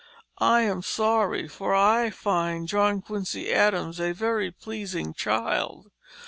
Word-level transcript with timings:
I 0.39 0.61
am 0.61 0.81
sorry; 0.81 1.47
for 1.47 1.75
I 1.75 2.09
find 2.09 2.67
John 2.67 3.03
Quincy 3.03 3.53
Adams 3.53 3.99
a 3.99 4.13
very 4.13 4.49
pleasing 4.49 5.13
child. 5.13 5.91